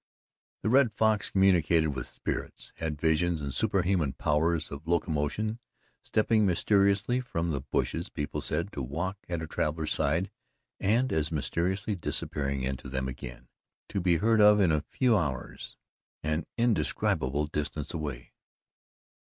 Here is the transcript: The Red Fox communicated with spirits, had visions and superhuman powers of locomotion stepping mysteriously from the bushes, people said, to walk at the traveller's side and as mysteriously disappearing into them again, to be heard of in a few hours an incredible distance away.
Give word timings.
The 0.63 0.69
Red 0.69 0.91
Fox 0.93 1.29
communicated 1.29 1.89
with 1.89 2.07
spirits, 2.07 2.71
had 2.77 2.99
visions 2.99 3.39
and 3.39 3.53
superhuman 3.53 4.13
powers 4.13 4.71
of 4.71 4.87
locomotion 4.87 5.59
stepping 6.01 6.43
mysteriously 6.43 7.21
from 7.21 7.51
the 7.51 7.61
bushes, 7.61 8.09
people 8.09 8.41
said, 8.41 8.71
to 8.71 8.81
walk 8.81 9.19
at 9.29 9.41
the 9.41 9.45
traveller's 9.45 9.93
side 9.93 10.31
and 10.79 11.13
as 11.13 11.31
mysteriously 11.31 11.93
disappearing 11.95 12.63
into 12.63 12.89
them 12.89 13.07
again, 13.07 13.47
to 13.89 14.01
be 14.01 14.17
heard 14.17 14.41
of 14.41 14.59
in 14.59 14.71
a 14.71 14.81
few 14.89 15.15
hours 15.15 15.77
an 16.23 16.47
incredible 16.57 17.45
distance 17.45 17.93
away. 17.93 18.33